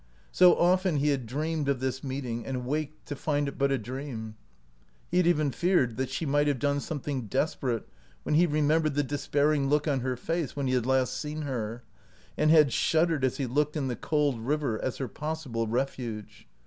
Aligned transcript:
So 0.31 0.55
often 0.57 0.95
he 0.95 1.09
had 1.09 1.27
dreamed 1.27 1.69
of 1.69 1.79
this 1.79 2.03
meeting, 2.03 2.43
and 2.43 2.65
waked 2.65 3.05
to 3.07 3.15
find 3.15 3.47
it 3.47 3.59
but 3.59 3.71
a 3.71 3.77
dream. 3.77 4.35
He 5.11 5.17
had 5.17 5.27
even 5.27 5.51
feared 5.51 5.95
that 5.97 6.09
she 6.09 6.25
might 6.25 6.47
have 6.47 6.57
done 6.57 6.79
something 6.79 7.27
desperate 7.27 7.87
when 8.23 8.33
he 8.33 8.47
remembered 8.47 8.95
the 8.95 9.03
despairing 9.03 9.69
look 9.69 9.87
on 9.87 9.99
her 9.99 10.15
face 10.17 10.55
when 10.55 10.65
he 10.65 10.73
had 10.73 10.87
last 10.87 11.15
seen 11.15 11.43
her, 11.43 11.83
and 12.35 12.49
had 12.49 12.73
shud 12.73 13.09
dered 13.09 13.23
as 13.23 13.37
he 13.37 13.45
looked 13.45 13.77
in 13.77 13.89
the 13.89 13.95
cold 13.95 14.39
river 14.39 14.81
as 14.83 14.97
her 14.97 15.07
possible 15.07 15.67
refuge. 15.67 16.47